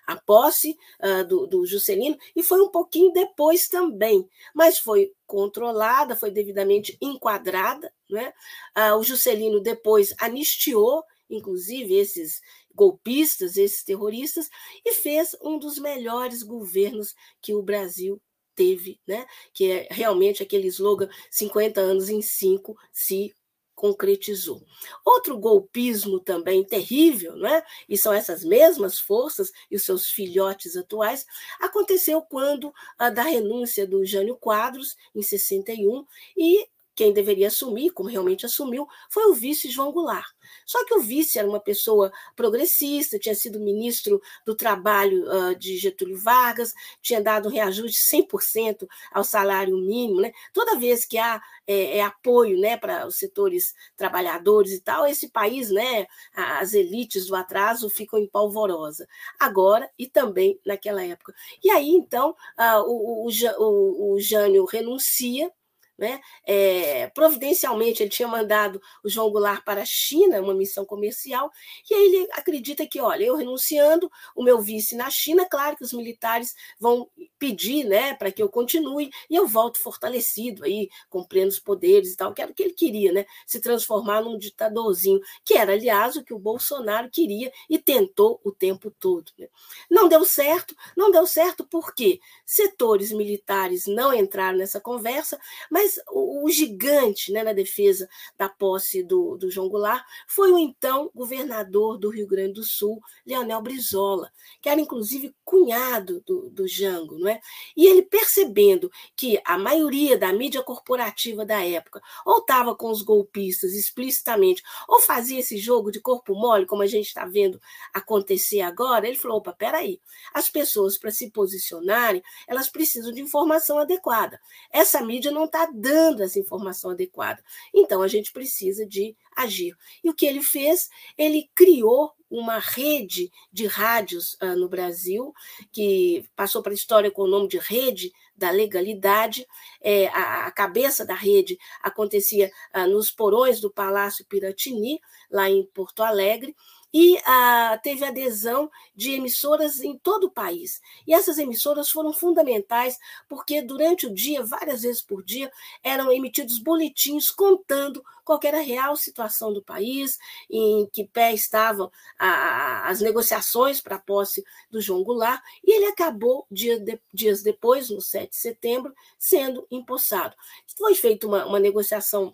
a 0.07 0.17
posse 0.17 0.77
uh, 1.03 1.27
do, 1.27 1.47
do 1.47 1.67
Juscelino, 1.67 2.17
e 2.35 2.43
foi 2.43 2.61
um 2.61 2.69
pouquinho 2.69 3.13
depois 3.13 3.69
também, 3.69 4.29
mas 4.55 4.79
foi 4.79 5.13
controlada, 5.27 6.17
foi 6.17 6.31
devidamente 6.31 6.97
enquadrada. 7.01 7.93
Né? 8.09 8.33
Uh, 8.77 8.97
o 8.97 9.03
Juscelino 9.03 9.61
depois 9.61 10.15
anistiou, 10.19 11.03
inclusive, 11.29 11.95
esses 11.95 12.41
golpistas, 12.75 13.57
esses 13.57 13.85
terroristas, 13.85 14.51
e 14.85 14.93
fez 14.95 15.37
um 15.43 15.59
dos 15.59 15.79
melhores 15.79 16.43
governos 16.43 17.15
que 17.41 17.55
o 17.55 17.63
Brasil 17.63 18.21
teve, 18.55 19.01
né? 19.07 19.27
que 19.53 19.71
é 19.71 19.89
realmente 19.91 20.43
aquele 20.43 20.69
slogan 20.69 21.09
50 21.31 21.81
anos 21.81 22.09
em 22.09 22.23
5 22.23 22.77
se 22.93 23.35
concretizou. 23.75 24.65
Outro 25.05 25.39
golpismo 25.39 26.21
também 26.21 26.65
terrível, 26.65 27.37
não 27.37 27.49
é? 27.49 27.65
e 27.89 27.99
são 27.99 28.13
essas 28.13 28.45
mesmas 28.45 28.99
forças 28.99 29.53
e 29.71 29.77
os 29.77 29.83
seus 29.83 30.09
filhotes 30.09 30.77
atuais, 30.77 31.27
aconteceu 31.61 32.23
quando 32.23 32.73
a 32.99 33.11
da 33.11 33.23
renúncia 33.23 33.87
do 33.87 34.05
Jânio 34.05 34.37
Quadros, 34.37 34.97
em 35.15 35.23
61, 35.23 36.07
e 36.37 36.67
quem 36.95 37.13
deveria 37.13 37.49
assumir, 37.49 37.91
como 37.91 38.09
realmente 38.09 38.47
assumiu, 38.47 38.87
foi 39.11 39.27
o 39.27 39.35
vice 39.35 39.71
João 39.71 39.93
Goulart. 39.93 40.27
Só 40.67 40.85
que 40.85 40.95
o 40.95 41.01
vice 41.01 41.39
era 41.39 41.49
uma 41.49 41.61
pessoa 41.61 42.13
progressista, 42.37 43.19
tinha 43.19 43.35
sido 43.35 43.61
ministro 43.61 44.21
do 44.47 44.55
Trabalho 44.55 45.25
uh, 45.27 45.55
de 45.57 45.77
Getúlio 45.77 46.19
Vargas, 46.19 46.73
tinha 47.03 47.21
dado 47.21 47.49
um 47.49 47.53
reajuste 47.53 47.99
100% 48.17 48.87
ao 49.13 49.25
salário 49.25 49.77
mínimo. 49.77 50.21
Né? 50.21 50.33
Toda 50.53 50.79
vez 50.79 51.05
que 51.05 51.19
há 51.19 51.41
é, 51.67 51.99
é 51.99 52.03
apoio 52.03 52.59
né, 52.59 52.77
para 52.77 53.07
os 53.07 53.19
setores 53.19 53.75
trabalhadores 53.97 54.73
e 54.73 54.81
tal, 54.81 55.07
esse 55.07 55.29
país, 55.29 55.71
né, 55.71 56.07
as 56.35 56.75
elites 56.75 57.27
do 57.27 57.37
atraso 57.37 57.89
ficam 57.89 58.19
em 58.19 58.29
polvorosa. 58.29 59.07
Agora 59.39 59.91
e 59.99 60.07
também 60.07 60.59
naquela 60.65 61.05
época. 61.05 61.35
E 61.63 61.71
aí, 61.71 61.89
então, 61.89 62.31
uh, 62.59 62.81
o, 62.87 63.27
o, 63.27 63.31
o, 63.59 64.15
o 64.15 64.21
Jânio 64.21 64.65
renuncia 64.65 65.51
né? 65.99 66.21
É, 66.47 67.09
providencialmente, 67.09 68.03
ele 68.03 68.11
tinha 68.11 68.29
mandado 68.29 68.81
o 69.05 69.09
João 69.09 69.31
Goulart 69.31 69.65
para 69.65 69.83
a 69.83 69.87
China, 69.87 70.41
uma 70.41 70.55
missão 70.55 70.85
comercial, 70.85 71.51
e 71.91 71.95
aí 71.95 72.05
ele 72.07 72.29
acredita 72.33 72.87
que, 72.87 73.01
olha, 73.01 73.25
eu 73.25 73.37
renunciando, 73.37 74.11
o 74.35 74.43
meu 74.43 74.61
vice 74.61 74.97
na 74.97 75.11
China, 75.11 75.47
claro 75.49 75.77
que 75.77 75.85
os 75.85 75.93
militares 75.93 76.55
vão 76.79 77.09
pedir 77.39 77.85
né, 77.85 78.15
para 78.15 78.33
que 78.33 78.43
eu 78.43 78.49
continue, 78.49 79.11
e 79.29 79.35
eu 79.35 79.47
volto 79.47 79.79
fortalecido 79.79 80.65
aí, 80.65 80.89
com 81.09 81.25
plenos 81.25 81.59
poderes 81.59 82.13
e 82.13 82.17
tal, 82.17 82.33
que 82.33 82.43
era 82.43 82.51
o 82.51 82.55
que 82.55 82.63
ele 82.63 82.73
queria, 82.73 83.13
né? 83.13 83.25
Se 83.47 83.61
transformar 83.61 84.23
num 84.23 84.39
ditadorzinho, 84.39 85.21
que 85.45 85.55
era, 85.55 85.73
aliás, 85.73 86.17
o 86.17 86.25
que 86.25 86.35
o 86.35 86.39
Bolsonaro 86.39 87.11
queria 87.11 87.53
e 87.69 87.79
tentou 87.79 88.41
o 88.45 88.51
tempo 88.51 88.91
todo. 88.91 89.31
Né? 89.39 89.49
Não 89.91 90.09
deu 90.09 90.25
certo, 90.25 90.75
não 90.97 91.11
deu 91.11 91.27
certo 91.27 91.67
porque 91.67 92.21
setores 92.45 93.13
militares 93.13 93.87
não 93.87 94.13
entraram 94.13 94.59
nessa 94.59 94.81
conversa, 94.81 95.39
mas 95.71 95.84
mas 95.85 96.01
o, 96.11 96.47
o 96.47 96.51
gigante 96.51 97.31
né, 97.31 97.43
na 97.43 97.53
defesa 97.53 98.09
da 98.39 98.49
posse 98.49 99.03
do, 99.03 99.37
do 99.37 99.51
João 99.51 99.69
Goulart 99.69 100.03
foi 100.27 100.51
o 100.51 100.59
então 100.59 101.11
governador 101.15 101.99
do 101.99 102.09
Rio 102.09 102.27
Grande 102.27 102.55
do 102.55 102.65
Sul, 102.65 103.01
Leonel 103.27 103.61
Brizola, 103.61 104.31
que 104.63 104.69
era 104.69 104.81
inclusive 104.81 105.35
cunhado 105.45 106.23
do, 106.27 106.49
do 106.51 106.67
Jango. 106.67 107.19
Não 107.19 107.29
é? 107.29 107.41
E 107.77 107.87
ele 107.87 108.03
percebendo 108.03 108.91
que 109.15 109.39
a 109.45 109.59
maioria 109.59 110.17
da 110.17 110.33
mídia 110.33 110.63
corporativa 110.63 111.45
da 111.45 111.63
época 111.63 112.01
ou 112.25 112.39
estava 112.39 112.75
com 112.75 112.91
os 112.91 113.03
golpistas 113.03 113.75
explicitamente, 113.75 114.63
ou 114.89 115.01
fazia 115.01 115.41
esse 115.41 115.59
jogo 115.59 115.91
de 115.91 116.01
corpo 116.01 116.35
mole, 116.35 116.67
como 116.67 116.83
a 116.83 116.87
gente 116.87 117.07
está 117.07 117.27
vendo 117.27 117.61
acontecer 117.93 118.63
agora, 118.63 119.07
ele 119.07 119.19
falou: 119.19 119.39
opa, 119.39 119.53
peraí, 119.53 120.01
as 120.33 120.49
pessoas, 120.49 120.97
para 120.97 121.11
se 121.11 121.31
posicionarem, 121.31 122.23
elas 122.49 122.69
precisam 122.69 123.13
de 123.13 123.21
informação 123.21 123.79
adequada. 123.79 124.41
Essa 124.71 125.03
mídia 125.03 125.31
não 125.31 125.45
está 125.45 125.69
dando 125.75 126.23
essa 126.23 126.39
informação 126.39 126.93
adequada. 126.93 127.43
Então, 127.75 128.01
a 128.01 128.09
gente 128.09 128.33
precisa 128.33 128.87
de 128.87 129.17
agir. 129.37 129.77
E 130.03 130.09
o 130.09 130.15
que 130.15 130.25
ele 130.25 130.43
fez? 130.43 130.89
Ele 131.19 131.51
criou 131.55 132.13
uma 132.31 132.59
rede 132.59 133.31
de 133.53 133.67
rádios 133.67 134.35
uh, 134.35 134.57
no 134.57 134.69
Brasil, 134.69 135.33
que 135.73 136.25
passou 136.35 136.63
para 136.63 136.73
a 136.73 136.75
história 136.75 137.11
com 137.11 137.23
o 137.23 137.29
nome 137.29 137.49
de 137.49 137.59
Rede 137.59 138.13
da 138.37 138.51
Legalidade. 138.51 139.47
É, 139.81 140.09
a, 140.09 140.47
a, 140.47 140.51
cabeça 140.51 141.05
da 141.05 141.15
rede 141.15 141.59
acontecia 141.83 142.51
uh, 142.75 142.89
nos 142.89 143.11
porões 143.11 143.61
do 143.61 143.71
Palácio 143.71 144.25
Piratini, 144.27 145.01
lá 145.31 145.49
em 145.49 145.65
Porto 145.67 146.03
Alegre, 146.03 146.55
e 146.95 147.19
ah, 147.27 147.77
teve 147.83 148.05
adesão 148.05 148.71
de 148.95 149.11
emissoras 149.11 149.81
em 149.81 149.99
todo 149.99 150.29
o 150.29 150.31
país. 150.31 150.81
E 151.05 151.13
essas 151.13 151.39
emissoras 151.39 151.91
foram 151.91 152.13
fundamentais 152.13 152.97
porque 153.29 153.61
durante 153.61 154.07
o 154.07 154.15
dia, 154.15 154.45
várias 154.45 154.83
vezes 154.83 155.03
por 155.03 155.25
dia, 155.25 155.51
eram 155.83 156.13
emitidos 156.13 156.61
boletins 156.61 157.33
contando 157.33 158.05
qual 158.25 158.39
era 158.45 158.59
a 158.59 158.63
real 158.63 158.97
situação 158.97 159.53
do 159.53 159.61
país, 159.61 160.19
em 160.49 160.89
que 160.93 161.05
pé 161.05 161.35
estavam 161.35 161.91
a, 162.17 162.89
as 162.89 163.01
negociações 163.01 163.81
para 163.81 163.97
a 163.97 164.01
posse 164.01 164.45
do 164.71 164.81
João 164.81 165.03
Goulart, 165.03 165.43
e 165.65 165.73
ele 165.73 165.87
acabou, 165.87 166.47
dia 166.49 166.79
de, 166.79 166.99
dias 167.13 167.43
depois, 167.43 167.91
no 167.91 168.01
7 168.01 168.31
de 168.31 168.37
setembro, 168.37 168.95
sendo 169.19 169.67
empossado. 169.69 170.37
Foi 170.79 170.95
feita 170.95 171.27
uma, 171.27 171.45
uma 171.45 171.59
negociação 171.59 172.33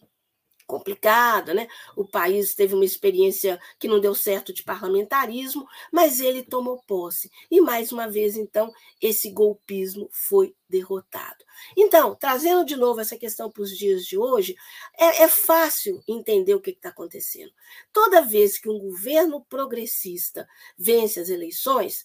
complicada, 0.71 1.53
né? 1.53 1.67
O 1.97 2.07
país 2.07 2.55
teve 2.55 2.75
uma 2.75 2.85
experiência 2.85 3.61
que 3.79 3.89
não 3.89 4.01
deu 4.01 4.15
certo 4.15 4.53
de 4.53 4.63
parlamentarismo, 4.63 5.67
mas 5.93 6.21
ele 6.21 6.43
tomou 6.43 6.81
posse. 6.87 7.31
E 7.51 7.61
mais 7.61 7.91
uma 7.91 8.09
vez, 8.09 8.37
então, 8.37 8.73
esse 9.03 9.31
golpismo 9.31 10.09
foi 10.13 10.55
derrotado. 10.69 11.45
Então, 11.77 12.15
trazendo 12.15 12.65
de 12.65 12.77
novo 12.77 13.01
essa 13.01 13.17
questão 13.17 13.51
para 13.51 13.63
os 13.63 13.77
dias 13.77 14.07
de 14.07 14.17
hoje, 14.17 14.55
é, 14.97 15.25
é 15.25 15.29
fácil 15.29 16.03
entender 16.07 16.55
o 16.55 16.61
que 16.61 16.71
está 16.71 16.91
acontecendo. 16.91 17.53
Toda 17.93 18.23
vez 18.23 18.59
que 18.59 18.69
um 18.69 18.79
governo 18.79 19.45
progressista 19.47 20.49
vence 20.79 21.19
as 21.19 21.29
eleições, 21.29 22.05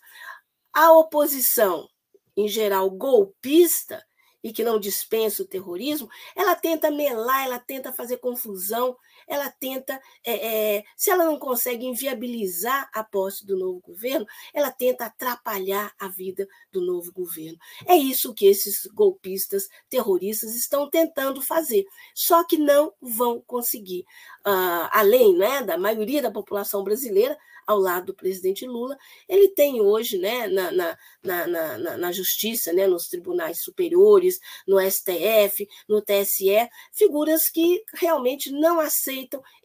a 0.73 0.91
oposição, 0.91 1.87
em 2.35 2.47
geral 2.47 2.89
golpista, 2.89 4.04
e 4.45 4.53
que 4.53 4.63
não 4.63 4.79
dispensa 4.79 5.41
o 5.41 5.47
terrorismo, 5.47 6.07
ela 6.35 6.53
tenta 6.53 6.91
melar, 6.91 7.47
ela 7.47 7.57
tenta 7.57 7.91
fazer 7.91 8.17
confusão, 8.17 8.95
ela 9.27 9.49
tenta, 9.49 9.99
é, 10.23 10.77
é, 10.77 10.83
se 10.95 11.09
ela 11.09 11.25
não 11.25 11.37
consegue 11.37 11.85
inviabilizar 11.85 12.89
a 12.93 13.03
posse 13.03 13.45
do 13.45 13.57
novo 13.57 13.79
governo, 13.79 14.25
ela 14.53 14.71
tenta 14.71 15.05
atrapalhar 15.05 15.93
a 15.99 16.07
vida 16.07 16.47
do 16.71 16.81
novo 16.81 17.11
governo. 17.11 17.57
É 17.85 17.95
isso 17.95 18.33
que 18.33 18.45
esses 18.45 18.85
golpistas 18.87 19.67
terroristas 19.89 20.55
estão 20.55 20.89
tentando 20.89 21.41
fazer, 21.41 21.85
só 22.13 22.43
que 22.43 22.57
não 22.57 22.93
vão 23.01 23.41
conseguir. 23.41 24.05
Uh, 24.45 24.87
além 24.91 25.35
né, 25.35 25.63
da 25.63 25.77
maioria 25.77 26.21
da 26.21 26.31
população 26.31 26.83
brasileira, 26.83 27.35
ao 27.65 27.79
lado 27.79 28.07
do 28.07 28.13
presidente 28.13 28.65
Lula, 28.67 28.95
ele 29.27 29.49
tem 29.49 29.81
hoje, 29.81 30.19
né, 30.19 30.47
na, 30.47 30.71
na, 30.71 30.97
na, 31.23 31.47
na, 31.47 31.97
na 31.97 32.11
justiça, 32.11 32.71
né, 32.71 32.85
nos 32.85 33.07
tribunais 33.07 33.63
superiores, 33.63 34.39
no 34.67 34.79
STF, 34.79 35.67
no 35.89 35.99
TSE, 35.99 36.69
figuras 36.91 37.49
que 37.49 37.83
realmente 37.95 38.51
não 38.51 38.79
aceitam 38.79 39.14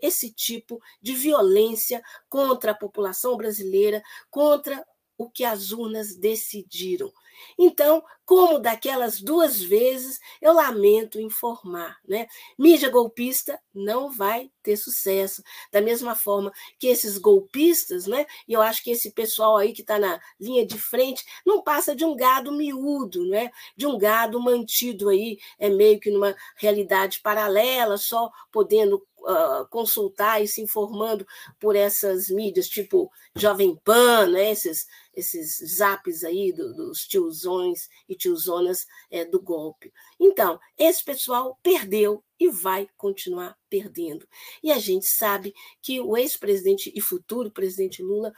esse 0.00 0.32
tipo 0.32 0.80
de 1.00 1.14
violência 1.14 2.02
contra 2.28 2.72
a 2.72 2.76
população 2.76 3.36
brasileira, 3.36 4.02
contra 4.30 4.84
o 5.18 5.28
que 5.28 5.44
as 5.44 5.70
urnas 5.70 6.16
decidiram. 6.16 7.12
Então, 7.58 8.02
como 8.24 8.58
daquelas 8.58 9.20
duas 9.20 9.60
vezes, 9.60 10.18
eu 10.40 10.52
lamento 10.52 11.20
informar, 11.20 11.98
né? 12.06 12.26
Mídia 12.58 12.88
golpista 12.88 13.60
não 13.74 14.10
vai 14.10 14.50
ter 14.62 14.76
sucesso. 14.76 15.42
Da 15.72 15.80
mesma 15.80 16.14
forma 16.14 16.52
que 16.78 16.86
esses 16.86 17.18
golpistas, 17.18 18.06
né? 18.06 18.26
E 18.46 18.52
eu 18.52 18.62
acho 18.62 18.82
que 18.82 18.90
esse 18.90 19.12
pessoal 19.12 19.56
aí 19.56 19.72
que 19.72 19.80
está 19.82 19.98
na 19.98 20.20
linha 20.38 20.66
de 20.66 20.78
frente 20.78 21.24
não 21.44 21.62
passa 21.62 21.94
de 21.94 22.04
um 22.04 22.16
gado 22.16 22.52
miúdo, 22.52 23.26
né? 23.26 23.50
De 23.76 23.86
um 23.86 23.98
gado 23.98 24.40
mantido 24.40 25.08
aí, 25.08 25.38
é 25.58 25.68
meio 25.68 25.98
que 25.98 26.10
numa 26.10 26.34
realidade 26.56 27.20
paralela, 27.20 27.96
só 27.98 28.30
podendo 28.52 29.06
Uh, 29.20 29.68
consultar 29.68 30.42
e 30.42 30.48
se 30.48 30.62
informando 30.62 31.26
por 31.58 31.76
essas 31.76 32.28
mídias, 32.28 32.66
tipo 32.66 33.10
Jovem 33.36 33.76
Pan, 33.84 34.28
né? 34.28 34.50
esses, 34.50 34.86
esses 35.14 35.58
zaps 35.76 36.24
aí 36.24 36.52
do, 36.52 36.74
dos 36.74 37.06
tiozões 37.06 37.88
e 38.08 38.14
tiozonas 38.14 38.86
é, 39.10 39.24
do 39.24 39.40
golpe. 39.40 39.92
Então, 40.18 40.58
esse 40.78 41.04
pessoal 41.04 41.58
perdeu 41.62 42.24
e 42.38 42.48
vai 42.48 42.88
continuar 42.96 43.58
perdendo. 43.68 44.26
E 44.62 44.72
a 44.72 44.78
gente 44.78 45.06
sabe 45.06 45.52
que 45.82 46.00
o 46.00 46.16
ex-presidente 46.16 46.90
e 46.94 47.00
futuro 47.00 47.50
presidente 47.50 48.02
Lula 48.02 48.32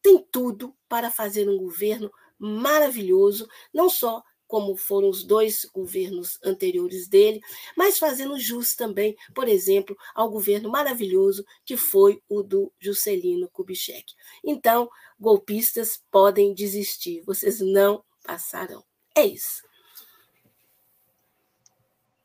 tem 0.00 0.24
tudo 0.30 0.72
para 0.88 1.10
fazer 1.10 1.48
um 1.48 1.58
governo 1.58 2.10
maravilhoso, 2.38 3.48
não 3.74 3.90
só 3.90 4.22
como 4.48 4.74
foram 4.76 5.08
os 5.10 5.22
dois 5.22 5.64
governos 5.72 6.38
anteriores 6.42 7.06
dele, 7.06 7.40
mas 7.76 7.98
fazendo 7.98 8.40
jus 8.40 8.74
também, 8.74 9.14
por 9.34 9.46
exemplo, 9.46 9.96
ao 10.14 10.30
governo 10.30 10.70
maravilhoso 10.70 11.44
que 11.64 11.76
foi 11.76 12.20
o 12.28 12.42
do 12.42 12.72
Juscelino 12.80 13.48
Kubitschek. 13.50 14.14
Então, 14.42 14.88
golpistas 15.20 16.02
podem 16.10 16.54
desistir, 16.54 17.22
vocês 17.26 17.60
não 17.60 18.02
passarão. 18.24 18.82
É 19.14 19.24
isso. 19.24 19.68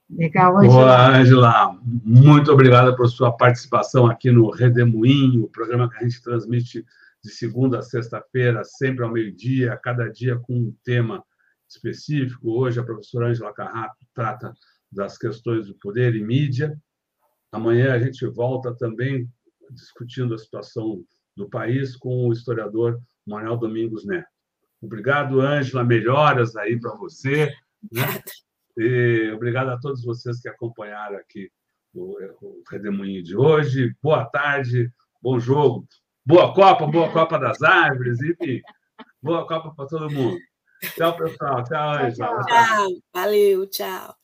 Legal, 0.09 0.57
Angela. 0.57 0.73
Boa, 0.73 1.17
Angela. 1.17 1.79
Muito 1.83 2.51
obrigada 2.51 2.95
por 2.95 3.09
sua 3.09 3.31
participação 3.31 4.05
aqui 4.05 4.31
no 4.31 4.49
Redemoinho, 4.49 5.43
o 5.43 5.49
programa 5.49 5.89
que 5.89 5.97
a 5.97 6.03
gente 6.07 6.21
transmite 6.21 6.85
de 7.23 7.31
segunda 7.31 7.79
a 7.79 7.81
sexta-feira, 7.81 8.63
sempre 8.63 9.03
ao 9.03 9.11
meio-dia, 9.11 9.79
cada 9.81 10.07
dia 10.09 10.37
com 10.37 10.53
um 10.53 10.75
tema 10.83 11.23
específico. 11.75 12.51
Hoje 12.51 12.79
a 12.79 12.83
professora 12.83 13.27
Angela 13.27 13.53
Carrato 13.53 14.05
trata 14.13 14.53
das 14.91 15.17
questões 15.17 15.67
do 15.67 15.75
poder 15.75 16.15
e 16.15 16.23
mídia. 16.23 16.77
Amanhã 17.51 17.93
a 17.93 17.99
gente 17.99 18.25
volta 18.27 18.73
também 18.75 19.29
discutindo 19.71 20.33
a 20.33 20.37
situação 20.37 21.03
do 21.35 21.49
país 21.49 21.95
com 21.95 22.27
o 22.27 22.33
historiador 22.33 23.01
Manuel 23.25 23.57
Domingos 23.57 24.05
Neto. 24.05 24.27
Obrigado, 24.81 25.41
Ângela. 25.41 25.83
Melhoras 25.83 26.55
aí 26.55 26.79
para 26.79 26.95
você. 26.95 27.51
Né? 27.91 28.21
E 28.77 29.31
obrigado 29.33 29.69
a 29.69 29.79
todos 29.79 30.03
vocês 30.03 30.39
que 30.41 30.49
acompanharam 30.49 31.17
aqui 31.17 31.49
o, 31.93 32.17
o 32.41 32.63
Redemoinho 32.69 33.23
de 33.23 33.35
hoje. 33.35 33.95
Boa 34.01 34.25
tarde, 34.25 34.91
bom 35.21 35.39
jogo, 35.39 35.87
boa 36.25 36.53
Copa, 36.53 36.87
boa 36.87 37.11
Copa 37.11 37.37
das 37.37 37.61
Árvores, 37.61 38.19
enfim, 38.21 38.61
boa 39.21 39.47
Copa 39.47 39.73
para 39.75 39.85
todo 39.85 40.11
mundo. 40.11 40.39
Tchau, 40.83 41.15
pessoal. 41.15 41.63
Tchau, 41.63 42.11
tchau, 42.11 42.11
tchau. 42.11 42.43
Tchau, 42.47 42.87
valeu, 43.13 43.65
tchau. 43.67 44.15